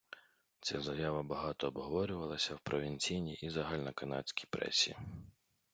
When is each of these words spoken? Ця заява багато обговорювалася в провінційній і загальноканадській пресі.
Ця 0.61 0.81
заява 0.81 1.23
багато 1.23 1.67
обговорювалася 1.67 2.55
в 2.55 2.59
провінційній 2.59 3.33
і 3.33 3.49
загальноканадській 3.49 4.45
пресі. 4.49 4.95